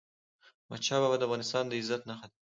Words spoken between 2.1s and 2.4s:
ده.